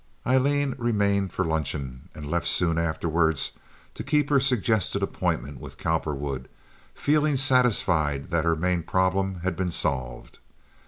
Aileen 0.25 0.73
remained 0.79 1.31
for 1.31 1.45
luncheon, 1.45 2.09
and 2.15 2.25
left 2.25 2.47
soon 2.47 2.79
afterward 2.79 3.39
to 3.93 4.03
keep 4.03 4.31
her 4.31 4.39
suggested 4.39 5.03
appointment 5.03 5.59
with 5.59 5.77
Cowperwood, 5.77 6.47
feeling 6.95 7.37
satisfied 7.37 8.31
that 8.31 8.43
her 8.43 8.55
main 8.55 8.81
problem 8.81 9.41
had 9.41 9.55
been 9.55 9.69
solved. 9.69 10.39